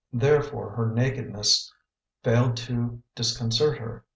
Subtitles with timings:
[0.11, 1.71] Therefore her nakedness
[2.23, 4.03] failed to dis concert her.